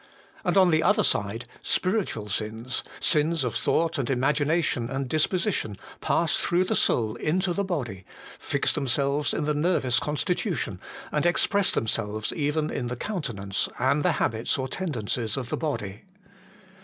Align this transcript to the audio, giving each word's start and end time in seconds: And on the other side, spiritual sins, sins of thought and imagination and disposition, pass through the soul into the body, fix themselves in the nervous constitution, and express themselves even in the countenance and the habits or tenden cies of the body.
And 0.43 0.57
on 0.57 0.71
the 0.71 0.81
other 0.81 1.03
side, 1.03 1.45
spiritual 1.61 2.27
sins, 2.27 2.83
sins 2.99 3.43
of 3.43 3.53
thought 3.53 3.99
and 3.99 4.09
imagination 4.09 4.89
and 4.89 5.07
disposition, 5.07 5.77
pass 5.99 6.37
through 6.39 6.63
the 6.63 6.75
soul 6.75 7.15
into 7.17 7.53
the 7.53 7.63
body, 7.63 8.05
fix 8.39 8.73
themselves 8.73 9.31
in 9.31 9.45
the 9.45 9.53
nervous 9.53 9.99
constitution, 9.99 10.79
and 11.11 11.27
express 11.27 11.69
themselves 11.69 12.33
even 12.33 12.71
in 12.71 12.87
the 12.87 12.95
countenance 12.95 13.69
and 13.77 14.01
the 14.01 14.13
habits 14.13 14.57
or 14.57 14.67
tenden 14.67 15.05
cies 15.05 15.37
of 15.37 15.49
the 15.49 15.57
body. 15.57 16.01